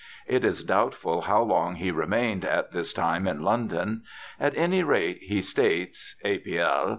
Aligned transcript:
It 0.25 0.43
is 0.43 0.63
doubtful 0.63 1.21
how 1.21 1.43
long 1.43 1.75
he 1.75 1.91
remained 1.91 2.43
at 2.43 2.71
this 2.71 2.91
time 2.91 3.27
in 3.27 3.43
London; 3.43 4.01
at 4.39 4.57
any 4.57 4.81
rate 4.81 5.19
he 5.21 5.43
states 5.43 6.15
{A. 6.25 6.39
P. 6.39 6.57
L.) 6.57 6.89